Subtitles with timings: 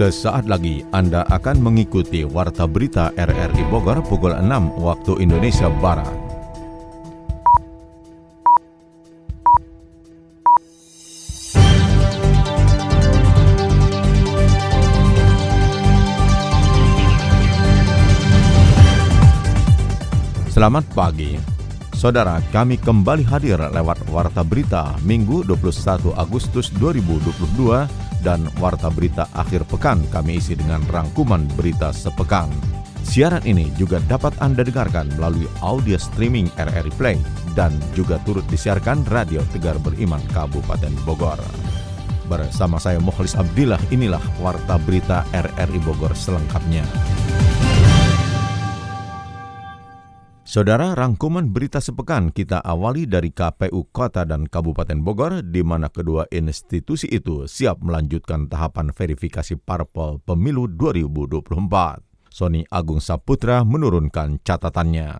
[0.00, 6.08] Sesaat lagi Anda akan mengikuti Warta Berita RRI Bogor pukul 6 waktu Indonesia Barat.
[20.48, 21.36] Selamat pagi.
[21.92, 29.68] Saudara, kami kembali hadir lewat Warta Berita Minggu 21 Agustus 2022 dan Warta Berita akhir
[29.68, 32.48] pekan kami isi dengan rangkuman berita sepekan.
[33.00, 37.18] Siaran ini juga dapat Anda dengarkan melalui audio streaming RRI Play
[37.58, 41.40] dan juga turut disiarkan Radio Tegar Beriman Kabupaten Bogor.
[42.30, 46.86] Bersama saya Mukhlis Abdillah, inilah Warta Berita RRI Bogor selengkapnya.
[50.50, 56.26] Saudara, rangkuman berita sepekan kita awali dari KPU Kota dan Kabupaten Bogor, di mana kedua
[56.26, 62.02] institusi itu siap melanjutkan tahapan verifikasi parpol pemilu 2024.
[62.34, 65.14] Sony Agung Saputra menurunkan catatannya.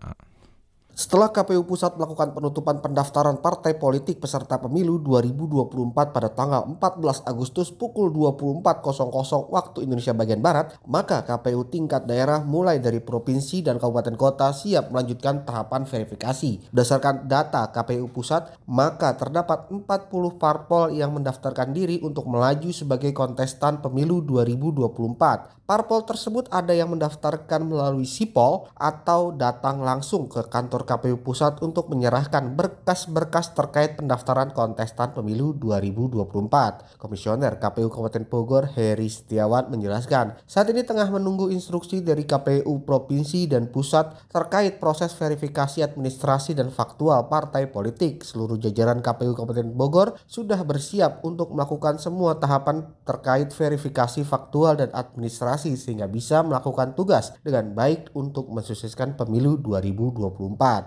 [0.91, 7.71] Setelah KPU Pusat melakukan penutupan pendaftaran partai politik peserta pemilu 2024 pada tanggal 14 Agustus
[7.71, 14.19] pukul 24.00 waktu Indonesia bagian Barat, maka KPU tingkat daerah mulai dari provinsi dan kabupaten
[14.19, 16.75] kota siap melanjutkan tahapan verifikasi.
[16.75, 23.79] Berdasarkan data KPU Pusat, maka terdapat 40 parpol yang mendaftarkan diri untuk melaju sebagai kontestan
[23.79, 25.61] pemilu 2024.
[25.71, 31.87] Parpol tersebut ada yang mendaftarkan melalui sipol atau datang langsung ke kantor KPU Pusat untuk
[31.87, 36.99] menyerahkan berkas-berkas terkait pendaftaran kontestan pemilu 2024.
[36.99, 43.47] Komisioner KPU Kabupaten Bogor Heri Setiawan menjelaskan, saat ini tengah menunggu instruksi dari KPU Provinsi
[43.47, 48.27] dan Pusat terkait proses verifikasi administrasi dan faktual partai politik.
[48.27, 54.91] Seluruh jajaran KPU Kabupaten Bogor sudah bersiap untuk melakukan semua tahapan terkait verifikasi faktual dan
[54.91, 60.80] administrasi sehingga bisa melakukan tugas dengan baik untuk mensukseskan pemilu 2024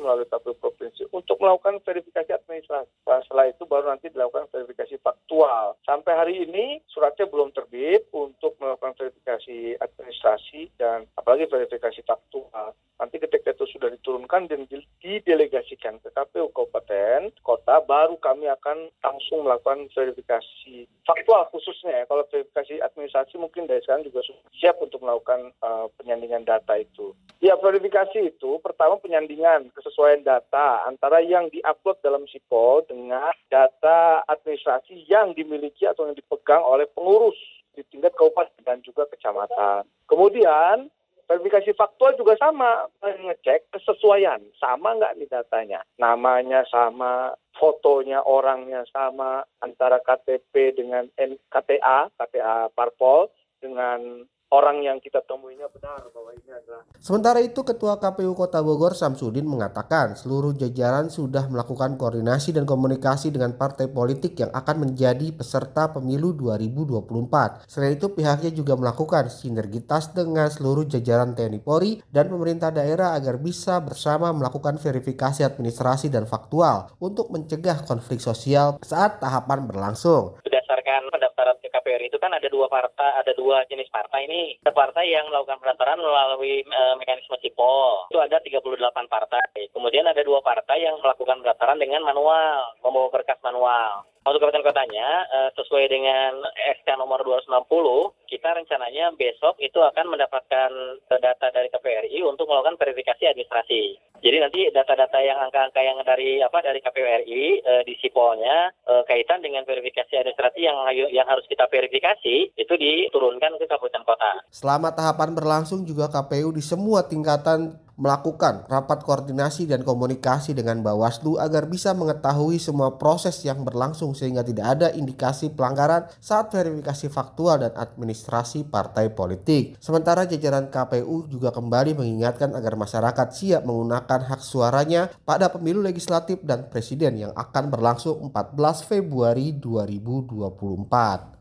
[0.00, 2.90] melalui KPU provinsi untuk melakukan verifikasi administrasi.
[3.04, 5.76] Setelah itu baru nanti dilakukan verifikasi faktual.
[5.84, 12.72] Sampai hari ini suratnya belum terbit untuk melakukan verifikasi administrasi dan apalagi verifikasi faktual.
[13.00, 14.68] Nanti ketika itu sudah diturunkan dan
[15.00, 22.04] didelegasikan ke KPU kabupaten, kota, baru kami akan langsung melakukan verifikasi faktual khususnya ya.
[22.04, 24.20] Kalau verifikasi administrasi mungkin dari sekarang juga
[24.52, 27.16] siap untuk melakukan uh, penyandingan data itu.
[27.40, 35.02] Ya verifikasi itu pertama penyandingan kesesuaian data antara yang diupload dalam sipol dengan data administrasi
[35.10, 37.34] yang dimiliki atau yang dipegang oleh pengurus
[37.74, 39.82] di tingkat kabupaten dan juga kecamatan.
[40.06, 40.86] Kemudian
[41.26, 49.46] verifikasi faktual juga sama mengecek kesesuaian sama nggak nih datanya namanya sama fotonya orangnya sama
[49.62, 51.06] antara KTP dengan
[51.54, 53.30] KTA KTA parpol
[53.62, 56.82] dengan orang yang kita temuinya benar bahwa ini adalah.
[56.98, 63.30] Sementara itu Ketua KPU Kota Bogor Samsudin mengatakan seluruh jajaran sudah melakukan koordinasi dan komunikasi
[63.30, 67.70] dengan partai politik yang akan menjadi peserta pemilu 2024.
[67.70, 73.38] Selain itu pihaknya juga melakukan sinergitas dengan seluruh jajaran TNI Polri dan pemerintah daerah agar
[73.38, 80.42] bisa bersama melakukan verifikasi administrasi dan faktual untuk mencegah konflik sosial saat tahapan berlangsung.
[80.42, 84.72] Berdasarkan pendaftaran ke KPRI itu kan ada dua partai, ada dua jenis partai ini ada
[84.76, 88.06] partai yang melakukan pendaftaran melalui e, mekanisme sipol.
[88.12, 88.60] Itu ada 38
[89.08, 89.72] partai.
[89.72, 94.04] Kemudian ada dua partai yang melakukan pendaftaran dengan manual, membawa berkas manual.
[94.20, 96.44] Untuk kabupaten kotanya, uh, sesuai dengan
[96.76, 100.70] SK nomor 290, kita rencananya besok itu akan mendapatkan
[101.08, 104.09] data dari KPRI untuk melakukan verifikasi administrasi.
[104.20, 109.40] Jadi nanti data-data yang angka-angka yang dari apa dari KPRI uh, di sipolnya uh, kaitan
[109.40, 110.76] dengan verifikasi administrasi yang
[111.08, 114.32] yang harus kita verifikasi itu diturunkan ke kabupaten kota.
[114.52, 121.36] Selama tahapan berlangsung juga KPU di semua tingkatan melakukan rapat koordinasi dan komunikasi dengan Bawaslu
[121.36, 127.60] agar bisa mengetahui semua proses yang berlangsung sehingga tidak ada indikasi pelanggaran saat verifikasi faktual
[127.60, 129.76] dan administrasi partai politik.
[129.84, 136.40] Sementara jajaran KPU juga kembali mengingatkan agar masyarakat siap menggunakan hak suaranya pada pemilu legislatif
[136.40, 141.36] dan presiden yang akan berlangsung 14 Februari 2024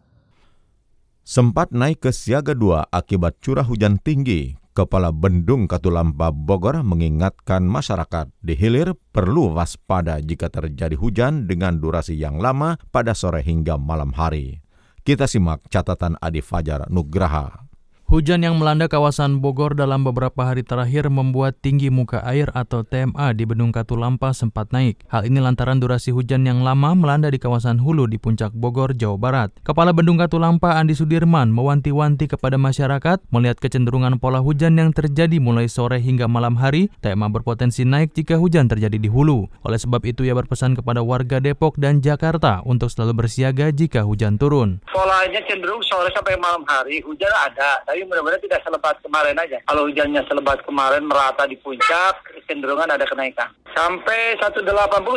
[1.29, 8.29] sempat naik ke siaga 2 akibat curah hujan tinggi Kepala Bendung Katulampa Bogor mengingatkan masyarakat
[8.41, 14.13] di hilir perlu waspada jika terjadi hujan dengan durasi yang lama pada sore hingga malam
[14.13, 14.61] hari.
[15.05, 17.68] Kita simak catatan Adi Fajar Nugraha.
[18.09, 23.37] Hujan yang melanda kawasan Bogor dalam beberapa hari terakhir membuat tinggi muka air atau TMA
[23.37, 25.05] di Bendung Katulampa sempat naik.
[25.13, 29.13] Hal ini lantaran durasi hujan yang lama melanda di kawasan hulu di puncak Bogor, Jawa
[29.21, 29.53] Barat.
[29.61, 35.69] Kepala Bendung Katulampa Andi Sudirman mewanti-wanti kepada masyarakat melihat kecenderungan pola hujan yang terjadi mulai
[35.69, 39.45] sore hingga malam hari, TMA berpotensi naik jika hujan terjadi di hulu.
[39.61, 44.41] Oleh sebab itu ia berpesan kepada warga Depok dan Jakarta untuk selalu bersiaga jika hujan
[44.41, 44.81] turun.
[44.89, 49.57] Polanya cenderung sore sampai malam hari hujan ada, tapi mudah-mudahan tidak selebat kemarin aja.
[49.67, 53.49] Kalau hujannya selebat kemarin merata di puncak, cenderungan ada kenaikan.
[53.75, 54.65] Sampai 180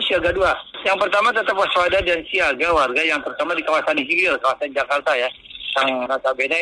[0.06, 0.87] siaga 2.
[0.87, 5.29] Yang pertama tetap waspada dan siaga warga yang terutama di kawasan hilir, kawasan Jakarta ya.
[5.81, 6.61] Yang notabene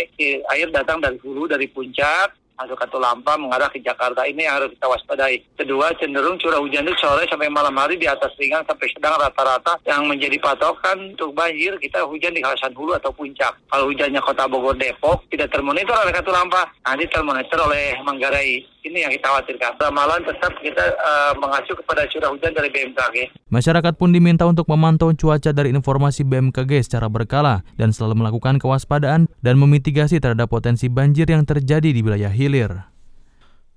[0.55, 2.31] air datang dari hulu, dari puncak,
[2.61, 5.41] masuk Katulampa mengarah ke Jakarta ini yang harus kita waspadai.
[5.57, 9.81] Kedua, cenderung curah hujan itu sore sampai malam hari di atas ringan sampai sedang rata-rata
[9.89, 13.57] yang menjadi patokan untuk banjir kita hujan di kawasan hulu atau puncak.
[13.73, 18.61] Kalau hujannya kota Bogor Depok tidak termonitor oleh Katulampa, nanti termonitor oleh Manggarai.
[18.81, 19.77] Ini yang kita khawatirkan.
[19.77, 23.17] Ramalan tetap kita uh, mengacu kepada curah hujan dari BMKG.
[23.53, 29.29] Masyarakat pun diminta untuk memantau cuaca dari informasi BMKG secara berkala dan selalu melakukan kewaspadaan
[29.45, 32.50] dan memitigasi terhadap potensi banjir yang terjadi di wilayah hilir.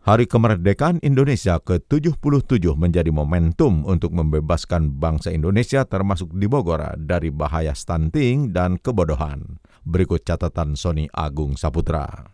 [0.03, 7.71] Hari kemerdekaan Indonesia ke-77 menjadi momentum untuk membebaskan bangsa Indonesia termasuk di Bogor dari bahaya
[7.71, 9.63] stunting dan kebodohan.
[9.87, 12.32] Berikut catatan Sony Agung Saputra.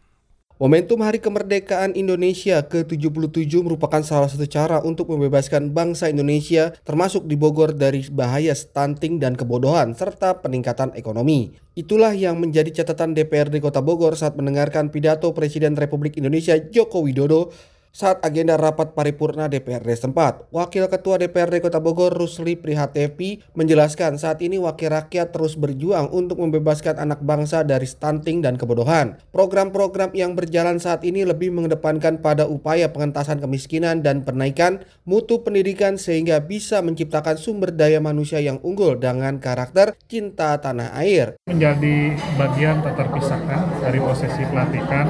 [0.60, 7.40] Momentum Hari Kemerdekaan Indonesia ke-77 merupakan salah satu cara untuk membebaskan bangsa Indonesia termasuk di
[7.40, 11.56] Bogor dari bahaya stunting dan kebodohan serta peningkatan ekonomi.
[11.80, 17.56] Itulah yang menjadi catatan DPRD Kota Bogor saat mendengarkan pidato Presiden Republik Indonesia Joko Widodo
[17.90, 20.48] saat agenda rapat paripurna DPRD setempat.
[20.54, 26.40] Wakil Ketua DPRD Kota Bogor Rusli Prihatepi menjelaskan saat ini wakil rakyat terus berjuang untuk
[26.40, 29.18] membebaskan anak bangsa dari stunting dan kebodohan.
[29.34, 35.98] Program-program yang berjalan saat ini lebih mengedepankan pada upaya pengentasan kemiskinan dan penaikan mutu pendidikan
[35.98, 41.36] sehingga bisa menciptakan sumber daya manusia yang unggul dengan karakter cinta tanah air.
[41.50, 45.06] Menjadi bagian tak terpisahkan dari prosesi pelantikan,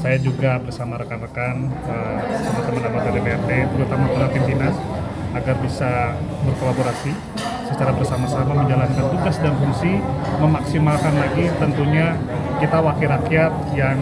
[0.00, 4.72] saya juga bersama rekan-rekan uh, teman-teman anggota DPRD, terutama para pimpinan,
[5.36, 6.16] agar bisa
[6.48, 7.12] berkolaborasi
[7.70, 10.00] secara bersama-sama menjalankan tugas dan fungsi,
[10.42, 12.18] memaksimalkan lagi tentunya
[12.58, 13.96] kita wakil rakyat yang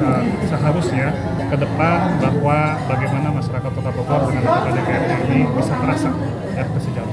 [0.00, 1.12] uh, seharusnya
[1.52, 6.10] ke depan bahwa bagaimana masyarakat Kota Bogor dengan DPRD ini bisa terasa
[6.56, 7.11] ya, kesejahteraan.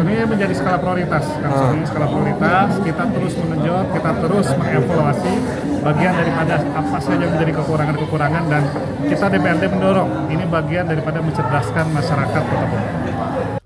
[0.00, 5.34] Tentunya menjadi skala prioritas, karena ini skala prioritas kita terus mengenjot, kita terus mengevaluasi
[5.84, 8.62] bagian daripada apa saja menjadi kekurangan-kekurangan dan
[9.04, 10.32] kita DPRD mendorong.
[10.32, 13.19] Ini bagian daripada mencerdaskan masyarakat Kota Bogor.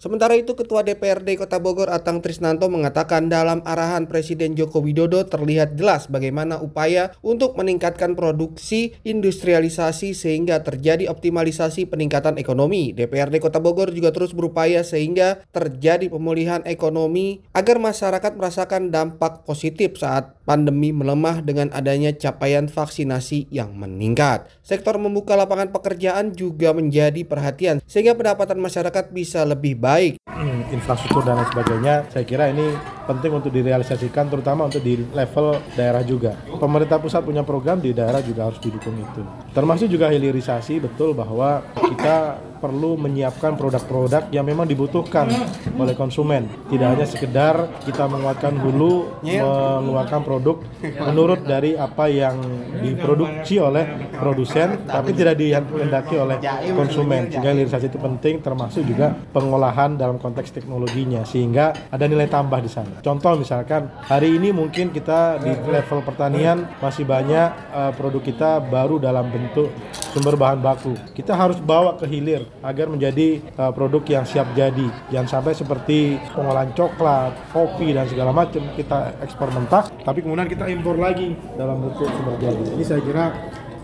[0.05, 5.81] Sementara itu Ketua DPRD Kota Bogor Atang Trisnanto mengatakan dalam arahan Presiden Joko Widodo terlihat
[5.81, 12.93] jelas bagaimana upaya untuk meningkatkan produksi industrialisasi sehingga terjadi optimalisasi peningkatan ekonomi.
[12.93, 19.97] DPRD Kota Bogor juga terus berupaya sehingga terjadi pemulihan ekonomi agar masyarakat merasakan dampak positif
[19.97, 24.53] saat pandemi melemah dengan adanya capaian vaksinasi yang meningkat.
[24.61, 30.19] Sektor membuka lapangan pekerjaan juga menjadi perhatian sehingga pendapatan masyarakat bisa lebih baik baik.
[30.26, 32.75] Hmm, infrastruktur dan lain sebagainya, saya kira ini
[33.05, 36.37] penting untuk direalisasikan, terutama untuk di level daerah juga.
[36.49, 39.23] Pemerintah pusat punya program di daerah juga harus didukung itu.
[39.53, 45.29] Termasuk juga hilirisasi, betul bahwa kita perlu menyiapkan produk-produk yang memang dibutuhkan
[45.77, 46.49] oleh konsumen.
[46.73, 52.41] Tidak hanya sekedar kita menguatkan hulu, mengeluarkan produk menurut dari apa yang
[52.81, 56.41] diproduksi oleh produsen, tapi tidak dihendaki oleh
[56.73, 57.29] konsumen.
[57.29, 62.70] Sehingga hilirisasi itu penting, termasuk juga pengolahan dalam konteks teknologinya, sehingga ada nilai tambah di
[62.73, 62.94] sana.
[63.01, 69.03] Contoh misalkan, hari ini mungkin kita di level pertanian masih banyak uh, produk kita baru
[69.03, 69.72] dalam bentuk
[70.15, 70.94] sumber bahan baku.
[71.17, 74.86] Kita harus bawa ke hilir agar menjadi uh, produk yang siap jadi.
[75.10, 80.70] Jangan sampai seperti pengolahan coklat, kopi dan segala macam kita ekspor mentah, tapi kemudian kita
[80.70, 82.65] impor lagi dalam bentuk sumber jadi.
[82.79, 83.24] Ini saya kira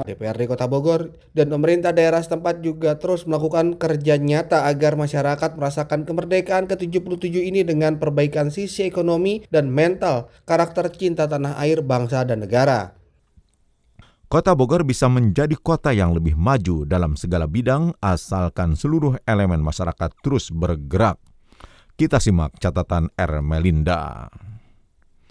[0.04, 6.08] DPRD Kota Bogor dan pemerintah daerah setempat juga terus melakukan kerja nyata agar masyarakat merasakan
[6.08, 12.44] kemerdekaan ke-77 ini dengan perbaikan sisi ekonomi dan mental, karakter cinta tanah air, bangsa, dan
[12.44, 12.96] negara.
[14.30, 20.10] Kota Bogor bisa menjadi kota yang lebih maju dalam segala bidang asalkan seluruh elemen masyarakat
[20.22, 21.18] terus bergerak.
[21.98, 23.42] Kita simak catatan R.
[23.42, 24.30] Melinda.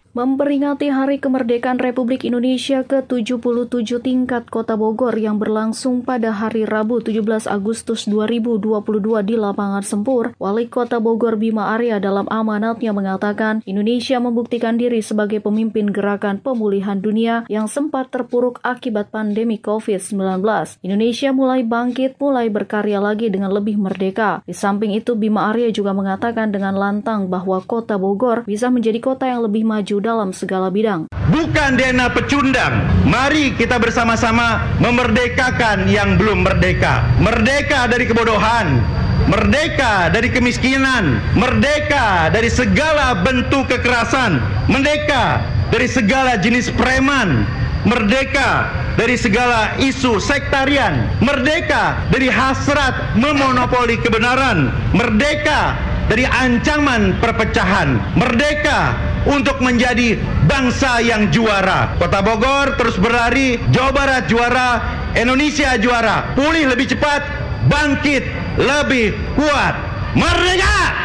[0.09, 7.45] Memperingati Hari Kemerdekaan Republik Indonesia ke-77 tingkat Kota Bogor yang berlangsung pada hari Rabu 17
[7.45, 8.81] Agustus 2022
[9.21, 15.45] di lapangan Sempur, Wali Kota Bogor Bima Arya dalam amanatnya mengatakan Indonesia membuktikan diri sebagai
[15.45, 20.41] pemimpin gerakan pemulihan dunia yang sempat terpuruk akibat pandemi COVID-19.
[20.81, 24.41] Indonesia mulai bangkit, mulai berkarya lagi dengan lebih merdeka.
[24.49, 29.29] Di samping itu, Bima Arya juga mengatakan dengan lantang bahwa Kota Bogor bisa menjadi kota
[29.29, 31.05] yang lebih maju dalam segala bidang.
[31.29, 32.83] Bukan DNA pecundang.
[33.05, 37.05] Mari kita bersama-sama memerdekakan yang belum merdeka.
[37.21, 38.81] Merdeka dari kebodohan,
[39.29, 47.45] merdeka dari kemiskinan, merdeka dari segala bentuk kekerasan, merdeka dari segala jenis preman,
[47.85, 55.77] merdeka dari segala isu sektarian, merdeka dari hasrat memonopoli kebenaran, merdeka
[56.09, 61.95] dari ancaman perpecahan, merdeka untuk menjadi bangsa yang juara.
[61.99, 64.69] Kota Bogor terus berlari, Jawa Barat juara,
[65.15, 66.35] Indonesia juara.
[66.35, 67.25] Pulih lebih cepat,
[67.67, 68.23] bangkit
[68.59, 69.75] lebih kuat.
[70.15, 70.98] Merdeka!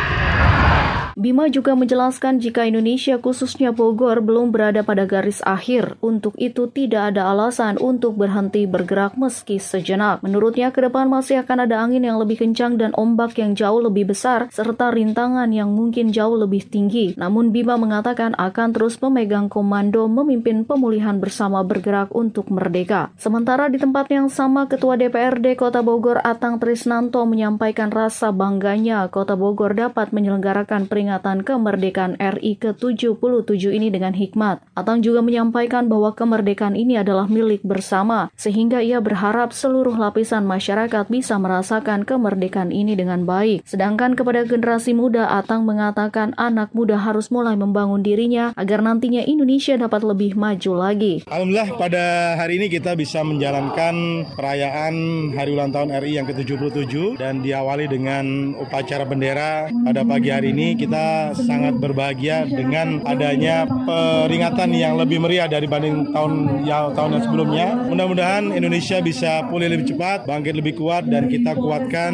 [1.24, 7.16] Bima juga menjelaskan jika Indonesia khususnya Bogor belum berada pada garis akhir, untuk itu tidak
[7.16, 10.20] ada alasan untuk berhenti bergerak meski sejenak.
[10.20, 14.12] Menurutnya ke depan masih akan ada angin yang lebih kencang dan ombak yang jauh lebih
[14.12, 17.16] besar serta rintangan yang mungkin jauh lebih tinggi.
[17.16, 23.08] Namun Bima mengatakan akan terus memegang komando memimpin pemulihan bersama bergerak untuk merdeka.
[23.16, 29.40] Sementara di tempat yang sama Ketua DPRD Kota Bogor Atang Trisnanto menyampaikan rasa bangganya Kota
[29.40, 34.66] Bogor dapat menyelenggarakan peringatan peringatan kemerdekaan RI ke-77 ini dengan hikmat.
[34.74, 41.06] Atang juga menyampaikan bahwa kemerdekaan ini adalah milik bersama, sehingga ia berharap seluruh lapisan masyarakat
[41.06, 43.62] bisa merasakan kemerdekaan ini dengan baik.
[43.62, 49.78] Sedangkan kepada generasi muda, Atang mengatakan anak muda harus mulai membangun dirinya agar nantinya Indonesia
[49.78, 51.22] dapat lebih maju lagi.
[51.30, 52.04] Alhamdulillah pada
[52.42, 54.94] hari ini kita bisa menjalankan perayaan
[55.30, 60.74] Hari Ulang Tahun RI yang ke-77 dan diawali dengan upacara bendera pada pagi hari ini
[60.74, 61.03] kita
[61.34, 67.68] sangat berbahagia dengan adanya peringatan yang lebih meriah dibanding tahun yang tahun yang sebelumnya.
[67.88, 72.12] Mudah-mudahan Indonesia bisa pulih lebih cepat, bangkit lebih kuat dan kita kuatkan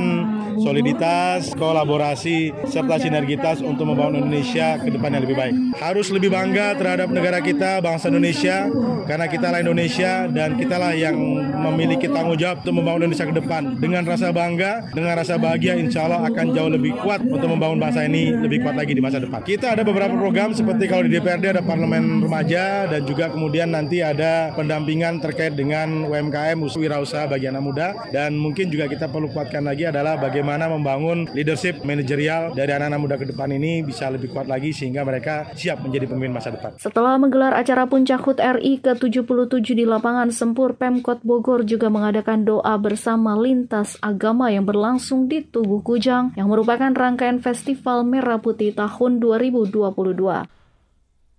[0.61, 5.55] soliditas, kolaborasi serta sinergitas untuk membangun Indonesia ke depan yang lebih baik.
[5.81, 8.69] Harus lebih bangga terhadap negara kita, bangsa Indonesia
[9.09, 11.17] karena kita lah Indonesia dan kita lah yang
[11.51, 13.63] memiliki tanggung jawab untuk membangun Indonesia ke depan.
[13.81, 18.07] Dengan rasa bangga, dengan rasa bahagia insya Allah akan jauh lebih kuat untuk membangun bangsa
[18.07, 19.41] ini lebih kuat lagi di masa depan.
[19.43, 24.03] Kita ada beberapa program seperti kalau di DPRD ada parlemen remaja dan juga kemudian nanti
[24.05, 29.65] ada pendampingan terkait dengan UMKM wirausaha bagi anak muda dan mungkin juga kita perlu kuatkan
[29.65, 34.45] lagi adalah bagaimana membangun leadership manajerial dari anak-anak muda ke depan ini bisa lebih kuat
[34.45, 36.77] lagi sehingga mereka siap menjadi pemimpin masa depan.
[36.77, 42.77] Setelah menggelar acara puncak HUT RI ke-77 di lapangan Sempur Pemkot Bogor juga mengadakan doa
[42.77, 49.25] bersama lintas agama yang berlangsung di Tugu Kujang yang merupakan rangkaian festival Merah Putih tahun
[49.25, 49.81] 2022.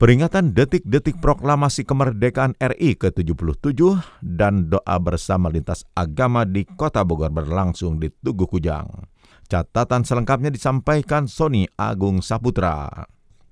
[0.01, 8.01] Peringatan detik-detik proklamasi kemerdekaan RI ke-77 dan doa bersama lintas agama di Kota Bogor berlangsung
[8.01, 8.89] di Tugu Kujang.
[9.45, 13.05] Catatan selengkapnya disampaikan Sony Agung Saputra.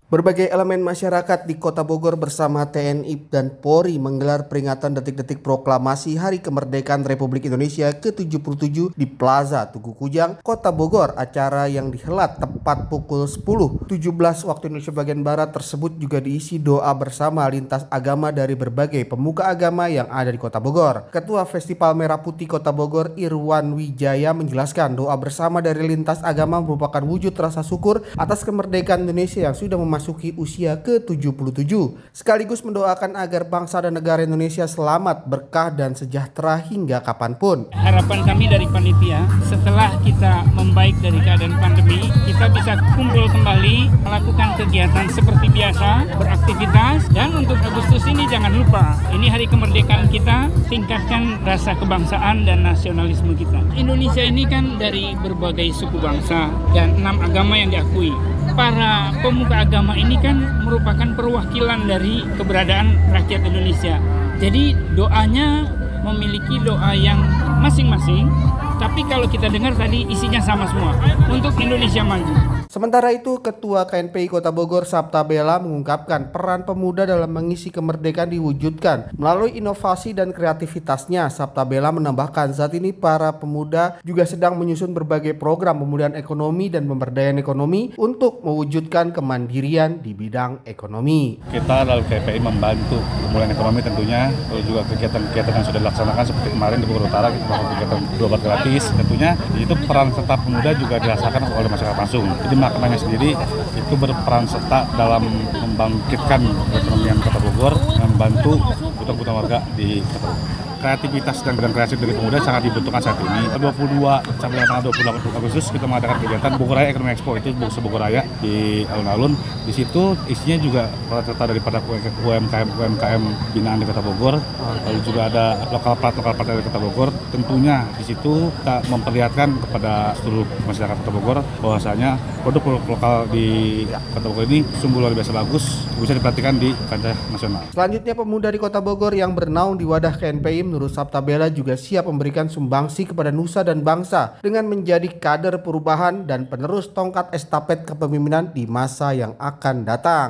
[0.09, 6.41] Berbagai elemen masyarakat di Kota Bogor bersama TNI dan Polri menggelar peringatan detik-detik proklamasi Hari
[6.41, 11.13] Kemerdekaan Republik Indonesia ke-77 di Plaza Tugu Kujang, Kota Bogor.
[11.13, 17.45] Acara yang dihelat tepat pukul 10.17 waktu Indonesia bagian Barat tersebut juga diisi doa bersama
[17.45, 21.13] lintas agama dari berbagai pemuka agama yang ada di Kota Bogor.
[21.13, 27.05] Ketua Festival Merah Putih Kota Bogor Irwan Wijaya menjelaskan doa bersama dari lintas agama merupakan
[27.05, 31.75] wujud rasa syukur atas kemerdekaan Indonesia yang sudah memasuki memasuki usia ke-77
[32.15, 37.67] sekaligus mendoakan agar bangsa dan negara Indonesia selamat, berkah dan sejahtera hingga kapan pun.
[37.75, 41.99] Harapan kami dari panitia setelah kita membaik dari keadaan pandemi,
[42.39, 48.95] kita bisa kumpul kembali, melakukan kegiatan seperti biasa, beraktivitas dan untuk Agustus ini jangan lupa,
[49.11, 53.59] ini hari kemerdekaan kita, tingkatkan rasa kebangsaan dan nasionalisme kita.
[53.75, 58.15] Indonesia ini kan dari berbagai suku bangsa dan enam agama yang diakui
[58.55, 63.99] para pemuka agama ini kan merupakan perwakilan dari keberadaan rakyat Indonesia.
[64.39, 65.67] Jadi doanya
[66.07, 67.19] memiliki doa yang
[67.59, 68.31] masing-masing
[68.79, 70.95] Tapi kalau kita dengar tadi isinya sama semua
[71.27, 72.59] untuk Indonesia maju.
[72.69, 79.09] Sementara itu, Ketua KNPI Kota Bogor Sabta Bella mengungkapkan peran pemuda dalam mengisi kemerdekaan diwujudkan
[79.17, 81.33] melalui inovasi dan kreativitasnya.
[81.33, 86.85] Sabta Bella menambahkan saat ini para pemuda juga sedang menyusun berbagai program pemulihan ekonomi dan
[86.85, 91.41] pemberdayaan ekonomi untuk mewujudkan kemandirian di bidang ekonomi.
[91.49, 96.77] Kita dalam KPI membantu pemulihan ekonomi tentunya, lalu juga kegiatan-kegiatan yang sudah dilaksanakan seperti kemarin
[96.79, 98.93] di Bogor Utara kita melakukan kegiatan dua obat gratis.
[98.93, 102.25] Tentunya itu peran serta pemuda juga dirasakan oleh masyarakat langsung.
[102.45, 103.33] Jadi maknanya sendiri
[103.73, 105.25] itu berperan serta dalam
[105.57, 108.61] membangkitkan perekonomian Kota Bogor dan membantu
[109.01, 113.51] kebutuhan warga di Kota Bogor kreativitas dan bidang kreatif dari pemuda sangat dibutuhkan saat ini.
[113.59, 118.01] 22 sampai tanggal 28 Agustus kita mengadakan kegiatan Bogor Raya Ekonomi Expo itu Bogor Bogor
[118.07, 119.35] Raya di alun-alun.
[119.67, 121.77] Di situ isinya juga rata-rata daripada
[122.23, 124.39] UMKM UMKM binaan di Kota Bogor.
[124.87, 127.09] Lalu juga ada lokal part lokal part dari Kota Bogor.
[127.29, 133.83] Tentunya di situ kita memperlihatkan kepada seluruh masyarakat Kota Bogor bahwasanya produk lokal di
[134.15, 137.63] Kota Bogor ini sungguh luar biasa bagus, bisa diperhatikan di kancah nasional.
[137.75, 142.07] Selanjutnya pemuda di Kota Bogor yang bernaung di wadah KNPI menurut Sabta Bella juga siap
[142.07, 148.55] memberikan sumbangsi kepada nusa dan bangsa dengan menjadi kader perubahan dan penerus tongkat estafet kepemimpinan
[148.55, 150.29] di masa yang akan datang.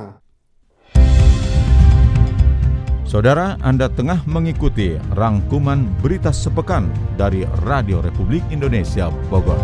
[3.10, 9.58] Saudara, Anda tengah mengikuti rangkuman berita sepekan dari Radio Republik Indonesia Bogor.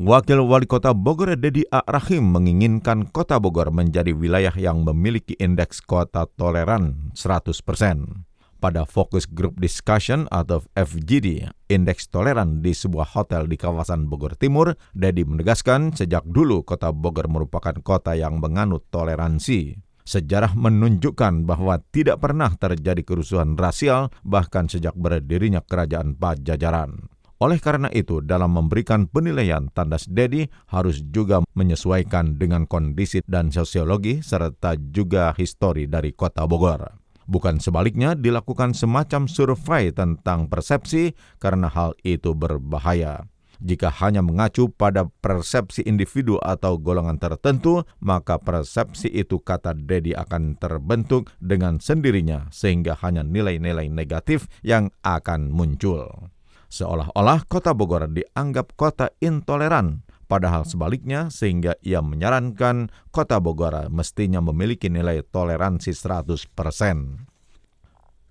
[0.00, 1.84] Wakil Wali Kota Bogor Dedi A.
[1.84, 7.60] Rahim menginginkan Kota Bogor menjadi wilayah yang memiliki indeks kota toleran 100%.
[8.64, 14.72] Pada Focus Group Discussion atau FGD, indeks toleran di sebuah hotel di kawasan Bogor Timur,
[14.96, 19.84] Dedi menegaskan sejak dulu Kota Bogor merupakan kota yang menganut toleransi.
[20.08, 27.19] Sejarah menunjukkan bahwa tidak pernah terjadi kerusuhan rasial bahkan sejak berdirinya kerajaan Pajajaran.
[27.40, 34.20] Oleh karena itu, dalam memberikan penilaian, Tandas Dedi harus juga menyesuaikan dengan kondisi dan sosiologi
[34.20, 37.00] serta juga histori dari kota Bogor.
[37.24, 43.24] Bukan sebaliknya dilakukan semacam survei tentang persepsi karena hal itu berbahaya.
[43.60, 50.60] Jika hanya mengacu pada persepsi individu atau golongan tertentu, maka persepsi itu kata Dedi akan
[50.60, 56.32] terbentuk dengan sendirinya sehingga hanya nilai-nilai negatif yang akan muncul.
[56.70, 64.86] Seolah-olah kota Bogor dianggap kota intoleran, padahal sebaliknya sehingga ia menyarankan kota Bogor mestinya memiliki
[64.86, 67.26] nilai toleransi 100%.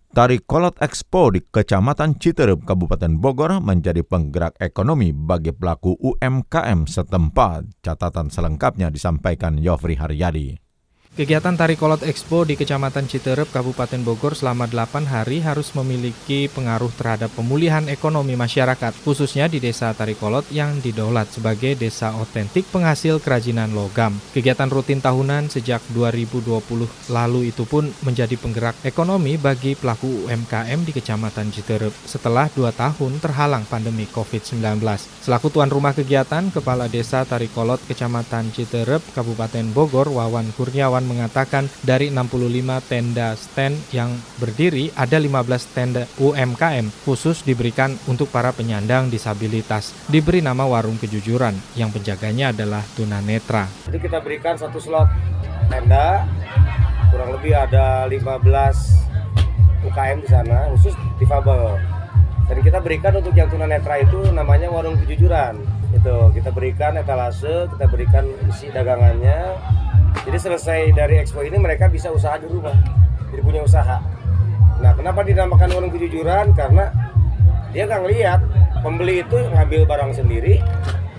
[0.09, 7.85] Tari Kolot Expo di Kecamatan Citerup, Kabupaten Bogor menjadi penggerak ekonomi bagi pelaku UMKM setempat.
[7.85, 10.68] Catatan selengkapnya disampaikan Yofri Haryadi.
[11.09, 16.93] Kegiatan Tari Kolot Expo di Kecamatan Citerep, Kabupaten Bogor selama 8 hari harus memiliki pengaruh
[16.93, 23.17] terhadap pemulihan ekonomi masyarakat, khususnya di Desa Tari Kolot yang didaulat sebagai desa otentik penghasil
[23.25, 24.21] kerajinan logam.
[24.37, 30.93] Kegiatan rutin tahunan sejak 2020 lalu itu pun menjadi penggerak ekonomi bagi pelaku UMKM di
[30.93, 34.61] Kecamatan Citerep setelah 2 tahun terhalang pandemi COVID-19.
[35.25, 41.67] Selaku tuan rumah kegiatan, Kepala Desa Tari Kolot Kecamatan Citerep, Kabupaten Bogor, Wawan Kurniawan mengatakan
[41.85, 49.07] dari 65 tenda stand yang berdiri ada 15 tenda UMKM khusus diberikan untuk para penyandang
[49.07, 49.91] disabilitas.
[50.09, 53.69] Diberi nama Warung Kejujuran yang penjaganya adalah tunanetra.
[53.87, 55.07] Jadi kita berikan satu slot
[55.69, 56.25] tenda
[57.09, 58.99] kurang lebih ada 15
[59.85, 61.79] UKM di sana khusus difabel.
[62.49, 65.61] Dan kita berikan untuk yang tunanetra itu namanya warung kejujuran.
[65.93, 69.53] Itu kita berikan etalase, kita berikan isi dagangannya,
[70.25, 72.75] jadi selesai dari expo ini mereka bisa usaha di rumah
[73.29, 74.01] jadi punya usaha.
[74.79, 76.55] Nah kenapa dinamakan warung kejujuran?
[76.57, 76.89] Karena
[77.69, 78.39] dia nggak ngeliat
[78.81, 80.63] pembeli itu ngambil barang sendiri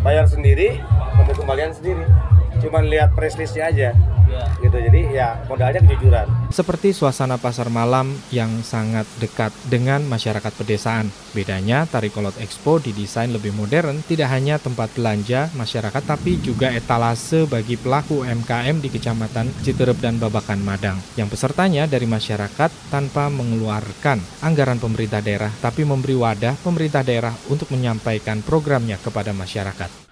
[0.00, 0.80] bayar sendiri
[1.20, 2.02] untuk kembalian sendiri.
[2.60, 3.90] Cuman lihat press listnya aja
[4.70, 4.78] gitu.
[4.86, 6.26] Jadi ya modalnya kejujuran.
[6.54, 11.10] Seperti suasana pasar malam yang sangat dekat dengan masyarakat pedesaan.
[11.34, 17.46] Bedanya Tari Kolot Expo didesain lebih modern tidak hanya tempat belanja masyarakat tapi juga etalase
[17.50, 20.98] bagi pelaku UMKM di Kecamatan Citerep dan Babakan Madang.
[21.18, 27.70] Yang pesertanya dari masyarakat tanpa mengeluarkan anggaran pemerintah daerah tapi memberi wadah pemerintah daerah untuk
[27.74, 30.09] menyampaikan programnya kepada masyarakat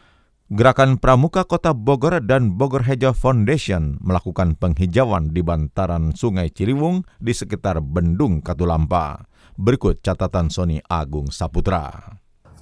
[0.48, 7.37] Gerakan Pramuka Kota Bogor dan Bogor Hejo Foundation melakukan penghijauan di bantaran Sungai Ciliwung di
[7.37, 9.28] sekitar Bendung Katulampa.
[9.61, 12.16] Berikut catatan Sony Agung Saputra.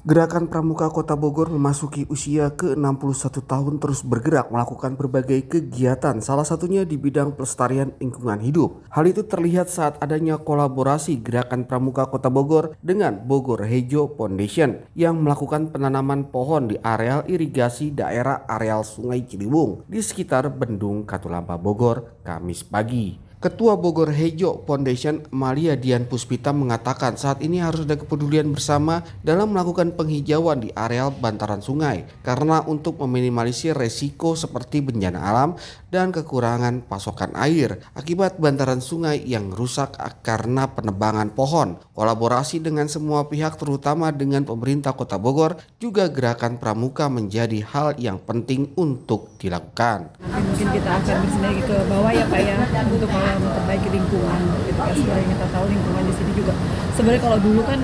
[0.07, 6.87] Gerakan Pramuka Kota Bogor memasuki usia ke-61 tahun terus bergerak melakukan berbagai kegiatan, salah satunya
[6.87, 8.87] di bidang pelestarian lingkungan hidup.
[8.87, 15.19] Hal itu terlihat saat adanya kolaborasi Gerakan Pramuka Kota Bogor dengan Bogor Hejo Foundation yang
[15.19, 22.23] melakukan penanaman pohon di areal irigasi daerah areal Sungai Ciliwung di sekitar Bendung Katulampa Bogor
[22.23, 23.26] Kamis pagi.
[23.37, 29.53] Ketua Bogor Hejo Foundation Malia Dian Puspita mengatakan saat ini harus ada kepedulian bersama dalam
[29.53, 32.09] melakukan penghijauan di areal bantaran sungai.
[32.25, 35.53] Karena untuk meminimalisir resiko seperti bencana alam
[35.88, 39.94] dan kekurangan pasokan air akibat bantaran sungai yang rusak
[40.27, 41.79] karena penebangan pohon.
[41.94, 48.18] Kolaborasi dengan semua pihak terutama dengan pemerintah Kota Bogor juga gerakan pramuka menjadi hal yang
[48.20, 50.18] penting untuk dilakukan.
[50.20, 55.27] Mungkin kita akan bersendiri ke bawah ya Pak ya untuk memperbaiki lingkungan gitu kan sebenarnya
[55.37, 56.53] kita tahu lingkungan di sini juga.
[56.96, 57.81] Sebenarnya kalau dulu kan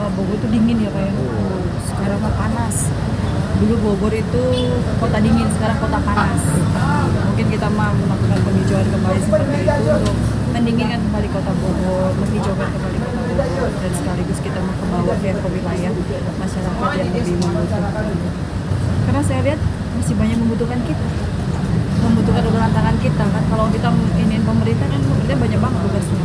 [0.00, 1.12] uh, Bogor itu dingin ya pak ya.
[1.88, 2.76] Sekarang mah panas
[3.58, 4.42] dulu Bogor itu
[5.02, 6.42] kota dingin sekarang kota panas.
[7.28, 10.16] Mungkin kita mau melakukan penghijauan kembali seperti itu untuk
[10.54, 15.92] mendinginkan kembali kota Bogor menghijaukan kembali kota Bogor dan sekaligus kita mau ya ke wilayah
[16.38, 18.06] masyarakat yang lebih membutuhkan.
[19.08, 19.60] Karena saya lihat
[19.98, 21.06] masih banyak membutuhkan kita
[21.98, 23.42] membutuhkan uluran tangan kita kan?
[23.50, 23.90] Kalau kita
[24.22, 26.18] ingin pemerintah kan pemerintah banyak banget tugasnya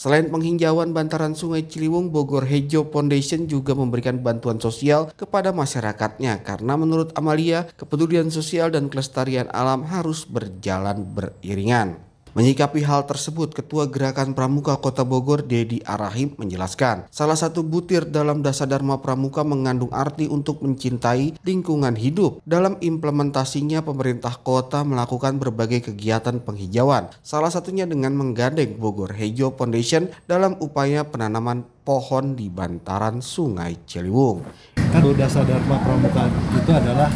[0.00, 6.72] Selain penghijauan bantaran Sungai Ciliwung, Bogor Hejo Foundation juga memberikan bantuan sosial kepada masyarakatnya karena
[6.80, 12.09] menurut Amalia, kepedulian sosial dan kelestarian alam harus berjalan beriringan.
[12.30, 18.38] Menyikapi hal tersebut, Ketua Gerakan Pramuka Kota Bogor, Dedi Arahim, menjelaskan, salah satu butir dalam
[18.38, 22.38] Dasar Dharma Pramuka mengandung arti untuk mencintai lingkungan hidup.
[22.46, 30.06] Dalam implementasinya, pemerintah kota melakukan berbagai kegiatan penghijauan, salah satunya dengan menggandeng Bogor Hejo Foundation
[30.30, 34.46] dalam upaya penanaman pohon di bantaran Sungai Ciliwung.
[34.78, 37.10] Kan Dasar Dharma Pramuka itu adalah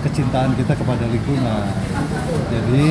[0.00, 1.68] kecintaan kita kepada lingkungan.
[2.48, 2.86] Jadi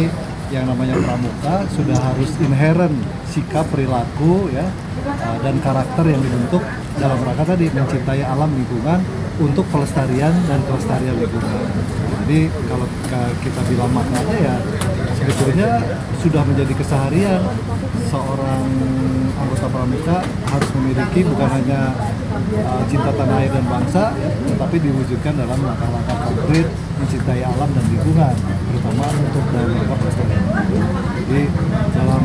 [0.56, 2.96] yang namanya pramuka sudah harus inherent
[3.28, 4.64] sikap perilaku ya
[5.04, 6.64] uh, dan karakter yang dibentuk
[6.96, 9.04] dalam rangka tadi mencintai alam lingkungan
[9.36, 11.68] untuk pelestarian dan kelestarian lingkungan.
[12.24, 12.88] Jadi kalau
[13.44, 14.56] kita bilang maknanya ya
[15.20, 15.70] sebetulnya
[16.24, 17.42] sudah menjadi keseharian
[18.08, 18.64] seorang
[19.36, 21.92] anggota pramuka harus memiliki bukan hanya
[22.64, 24.16] uh, cinta tanah air dan bangsa,
[24.48, 28.36] tetapi diwujudkan dalam langkah-langkah konkret mencintai alam dan lingkungan,
[28.96, 30.44] terutama untuk dalam rangka pelestarian.
[31.28, 31.44] Jadi
[31.92, 32.24] dalam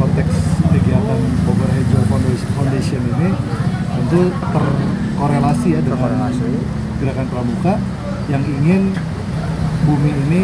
[0.00, 0.34] konteks
[0.72, 1.98] kegiatan Bogor Hejo
[2.56, 3.28] Foundation ini
[3.96, 6.32] tentu terkorelasi ya dengan
[6.96, 7.74] gerakan pramuka
[8.32, 8.96] yang ingin
[9.84, 10.42] bumi ini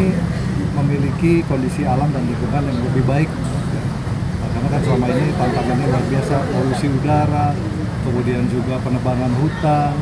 [0.77, 3.29] memiliki kondisi alam dan lingkungan yang lebih baik.
[4.53, 7.47] Karena kan selama ini tantangannya luar biasa polusi udara
[8.05, 9.95] kemudian juga penebangan hutan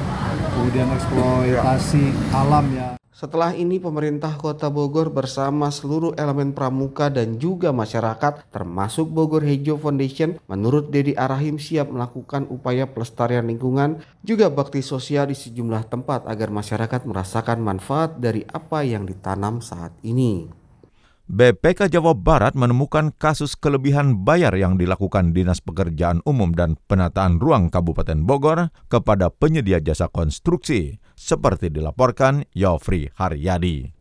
[0.52, 7.70] kemudian eksploitasi alam ya setelah ini pemerintah kota Bogor bersama seluruh elemen pramuka dan juga
[7.70, 14.82] masyarakat termasuk Bogor Hejo Foundation menurut Dedi Arahim siap melakukan upaya pelestarian lingkungan juga bakti
[14.82, 20.61] sosial di sejumlah tempat agar masyarakat merasakan manfaat dari apa yang ditanam saat ini.
[21.32, 27.72] BPK Jawa Barat menemukan kasus kelebihan bayar yang dilakukan Dinas Pekerjaan Umum dan Penataan Ruang
[27.72, 34.01] Kabupaten Bogor kepada penyedia jasa konstruksi, seperti dilaporkan Yofri Haryadi.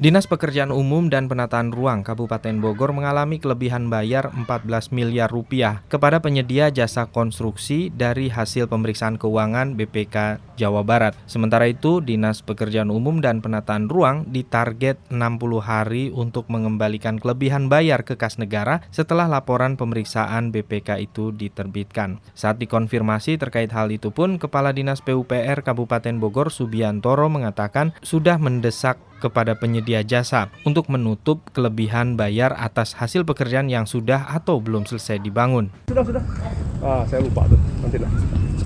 [0.00, 6.24] Dinas Pekerjaan Umum dan Penataan Ruang Kabupaten Bogor mengalami kelebihan bayar 14 miliar rupiah kepada
[6.24, 11.12] penyedia jasa konstruksi dari hasil pemeriksaan keuangan BPK Jawa Barat.
[11.28, 18.00] Sementara itu, Dinas Pekerjaan Umum dan Penataan Ruang ditarget 60 hari untuk mengembalikan kelebihan bayar
[18.00, 22.24] ke kas negara setelah laporan pemeriksaan BPK itu diterbitkan.
[22.32, 28.96] Saat dikonfirmasi terkait hal itu pun, Kepala Dinas PUPR Kabupaten Bogor Subiantoro mengatakan sudah mendesak
[29.20, 35.20] kepada penyedia jasa untuk menutup kelebihan bayar atas hasil pekerjaan yang sudah atau belum selesai
[35.20, 35.68] dibangun.
[35.92, 36.24] Sudah, sudah.
[36.80, 37.60] Ah, saya lupa tuh.
[37.84, 38.10] Nanti lah.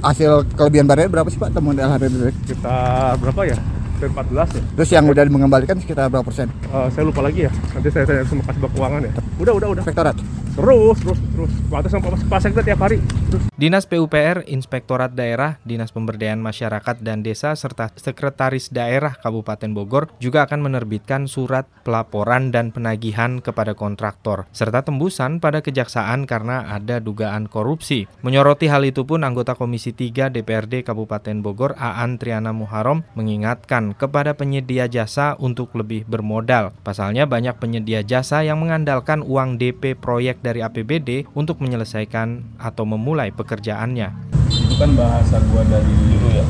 [0.01, 3.59] Hasil kelebihan bayar berapa sih Pak temuan LHD Sekitar berapa ya?
[3.95, 4.63] Sekitar 14 ya.
[4.75, 6.51] Terus yang udah mengembalikan sekitar berapa persen?
[6.69, 7.53] Uh, saya lupa lagi ya.
[7.73, 9.13] Nanti saya tanya sama kasih keuangan ya.
[9.39, 9.83] Udah, udah, udah.
[9.83, 10.17] Inspektorat?
[10.55, 11.53] Terus, terus, terus.
[11.67, 13.03] Batas sama Pak Sekda tiap hari.
[13.03, 13.43] Terus.
[13.59, 20.47] Dinas PUPR, Inspektorat Daerah, Dinas Pemberdayaan Masyarakat dan Desa, serta Sekretaris Daerah Kabupaten Bogor juga
[20.47, 27.51] akan menerbitkan surat pelaporan dan penagihan kepada kontraktor, serta tembusan pada kejaksaan karena ada dugaan
[27.51, 28.07] korupsi.
[28.23, 34.33] Menyoroti hal itu pun anggota Komisi 3 DPRD Kabupaten Bogor, Aan Triana Muharom, mengingatkan kepada
[34.33, 36.73] penyedia jasa untuk lebih bermodal.
[36.81, 43.29] Pasalnya banyak penyedia jasa yang mengandalkan uang DP proyek dari APBD untuk menyelesaikan atau memulai
[43.37, 44.33] pekerjaannya.
[44.49, 46.45] itu kan bahasa gua dari dulu ya.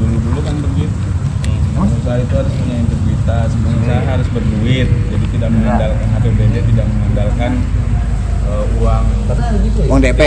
[0.00, 0.98] Dulu dulu kan begitu.
[1.70, 4.88] Pengusaha itu harus punya integritas pengusaha harus berduit.
[4.90, 7.52] Jadi tidak mengandalkan APBD tidak mengandalkan
[8.48, 9.04] uh, uang
[9.86, 10.20] Uang DP.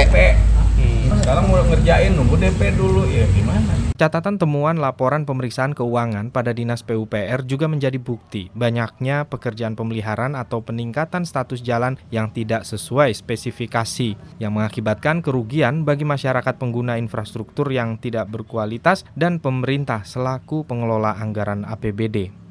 [1.21, 6.81] Sekarang mau ngerjain nunggu DP dulu ya gimana Catatan temuan laporan pemeriksaan keuangan pada Dinas
[6.81, 14.17] PUPR juga menjadi bukti banyaknya pekerjaan pemeliharaan atau peningkatan status jalan yang tidak sesuai spesifikasi
[14.41, 21.61] yang mengakibatkan kerugian bagi masyarakat pengguna infrastruktur yang tidak berkualitas dan pemerintah selaku pengelola anggaran
[21.61, 22.42] APBD.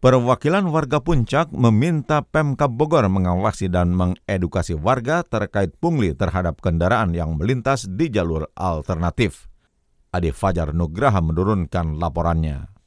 [0.00, 7.36] Perwakilan warga Puncak meminta Pemkab Bogor mengawasi dan mengedukasi warga terkait pungli terhadap kendaraan yang
[7.36, 9.52] melintas di jalur alternatif.
[10.08, 12.79] Ade Fajar Nugraha menurunkan laporannya.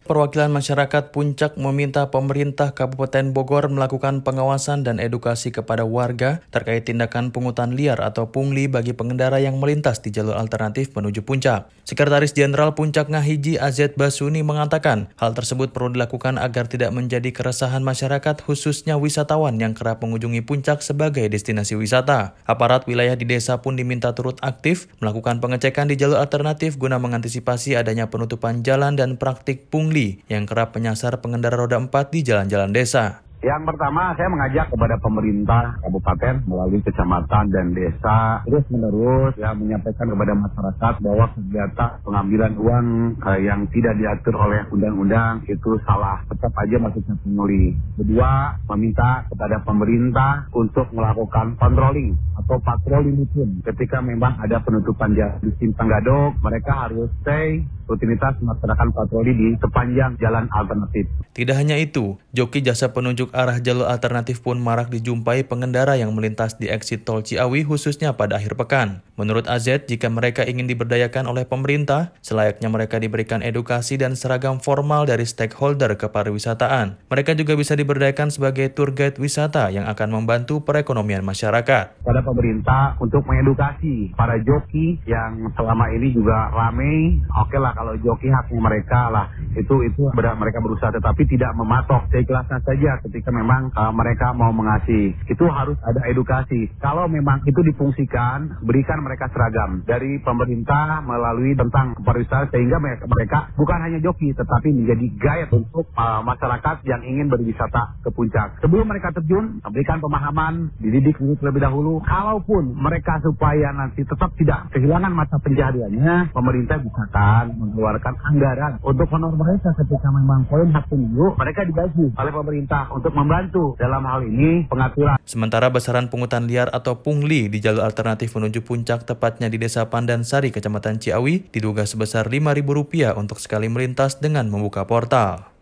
[0.00, 7.28] Perwakilan masyarakat Puncak meminta pemerintah Kabupaten Bogor melakukan pengawasan dan edukasi kepada warga terkait tindakan
[7.36, 11.68] pungutan liar atau pungli bagi pengendara yang melintas di jalur alternatif menuju Puncak.
[11.84, 17.84] Sekretaris Jenderal Puncak Ngahiji AZ Basuni mengatakan hal tersebut perlu dilakukan agar tidak menjadi keresahan
[17.84, 22.40] masyarakat khususnya wisatawan yang kerap mengunjungi Puncak sebagai destinasi wisata.
[22.48, 27.76] Aparat wilayah di desa pun diminta turut aktif melakukan pengecekan di jalur alternatif guna mengantisipasi
[27.76, 29.89] adanya penutupan jalan dan praktik pungli
[30.30, 33.26] yang kerap menyasar pengendara roda 4 di jalan-jalan desa.
[33.40, 40.12] Yang pertama, saya mengajak kepada pemerintah kabupaten melalui kecamatan dan desa terus menerus ya menyampaikan
[40.12, 46.20] kepada masyarakat bahwa kegiatan pengambilan uang eh, yang tidak diatur oleh undang-undang itu salah.
[46.28, 47.72] Tetap aja masuknya pungli.
[47.96, 52.12] Kedua, meminta kepada pemerintah untuk melakukan controlling
[52.44, 58.38] atau patroli rutin ketika memang ada penutupan jalan di Simpang Gadok, mereka harus stay rutinitas
[58.38, 61.10] melaksanakan patroli di sepanjang jalan alternatif.
[61.34, 66.54] Tidak hanya itu, joki jasa penunjuk arah jalur alternatif pun marak dijumpai pengendara yang melintas
[66.62, 69.02] di eksit tol Ciawi khususnya pada akhir pekan.
[69.18, 75.04] Menurut AZ, jika mereka ingin diberdayakan oleh pemerintah, selayaknya mereka diberikan edukasi dan seragam formal
[75.04, 77.10] dari stakeholder kepariwisataan.
[77.10, 82.00] Mereka juga bisa diberdayakan sebagai tour guide wisata yang akan membantu perekonomian masyarakat.
[82.00, 88.28] Pada pemerintah untuk mengedukasi para joki yang selama ini juga ramai, oke lah kalau joki
[88.28, 93.88] haknya mereka lah, itu itu mereka berusaha tetapi tidak mematok seikhlasnya saja ketika memang uh,
[93.88, 95.16] mereka mau mengasih.
[95.24, 96.68] Itu harus ada edukasi.
[96.76, 103.38] Kalau memang itu difungsikan, berikan mereka seragam dari pemerintah melalui tentang pariwisata sehingga mereka, mereka
[103.56, 108.60] bukan hanya joki tetapi menjadi guide untuk uh, masyarakat yang ingin berwisata ke puncak.
[108.60, 112.04] Sebelum mereka terjun, berikan pemahaman, dididik terlebih dahulu.
[112.04, 119.06] Kalaupun mereka supaya nanti tetap tidak kehilangan mata pencahariannya, pemerintah bisa kan mengeluarkan anggaran untuk
[119.14, 124.26] honor mereka ketika memang poin hak minggu mereka digaji oleh pemerintah untuk membantu dalam hal
[124.26, 125.16] ini pengaturan.
[125.22, 130.50] Sementara besaran pungutan liar atau pungli di jalur alternatif menuju puncak tepatnya di Desa Pandansari,
[130.50, 135.59] Kecamatan Ciawi, diduga sebesar Rp5.000 untuk sekali melintas dengan membuka portal.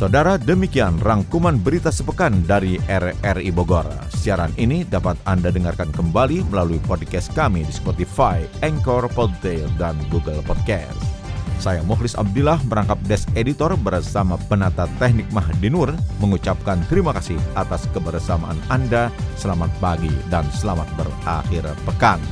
[0.00, 3.84] Saudara, demikian rangkuman berita sepekan dari RRI Bogor.
[4.16, 10.40] Siaran ini dapat Anda dengarkan kembali melalui podcast kami di Spotify, Anchor, Podtail, dan Google
[10.40, 10.96] Podcast.
[11.60, 17.84] Saya Mukhlis Abdillah merangkap desk editor bersama penata teknik Mahdi Nur mengucapkan terima kasih atas
[17.92, 19.12] kebersamaan Anda.
[19.36, 22.24] Selamat pagi dan selamat berakhir pekan.